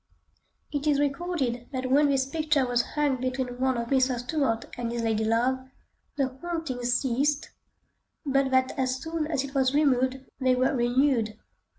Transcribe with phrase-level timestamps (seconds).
[0.71, 4.17] It is recorded that when this picture was hung between one of Mr.
[4.17, 5.59] Stuart and his lady love,
[6.17, 7.51] the hauntings ceased,
[8.25, 11.37] but that as soon as it was removed they were renewed.